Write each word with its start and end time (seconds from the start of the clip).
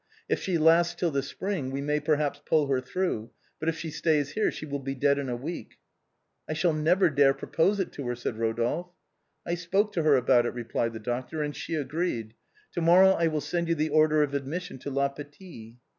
If 0.27 0.41
she 0.41 0.57
lasts 0.57 0.95
till 0.95 1.11
the 1.11 1.21
spring 1.21 1.69
we 1.69 1.79
may 1.79 1.99
perha]>s 1.99 2.41
pull 2.43 2.65
her 2.65 2.81
through, 2.81 3.29
but 3.59 3.69
if 3.69 3.77
she 3.77 3.91
stays 3.91 4.31
here 4.31 4.49
she 4.49 4.65
will 4.65 4.79
be 4.79 4.95
dead 4.95 5.19
in 5.19 5.29
a 5.29 5.35
week."" 5.35 5.75
I 6.49 6.53
shall 6.53 6.73
never 6.73 7.07
dare 7.11 7.35
propose 7.35 7.79
it 7.79 7.91
to 7.91 8.07
her," 8.07 8.15
said 8.15 8.39
Rodolphe." 8.39 8.95
I 9.45 9.53
spoke 9.53 9.93
to 9.93 10.01
her 10.01 10.15
about 10.15 10.47
it," 10.47 10.55
replied 10.55 10.93
the 10.93 10.99
doctor," 10.99 11.43
and 11.43 11.55
she 11.55 11.75
agreed. 11.75 12.33
To 12.71 12.81
morrow 12.81 13.09
I 13.11 13.27
will 13.27 13.41
send 13.41 13.67
you 13.69 13.75
the 13.75 13.89
order 13.89 14.23
of 14.23 14.33
admission 14.33 14.79
to 14.79 14.89
La 14.89 15.07
Pitié." 15.13 15.75